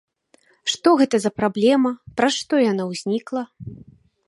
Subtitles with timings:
[0.75, 1.91] Што гэта за праблема,
[2.21, 3.41] праз што яна ўзнікла?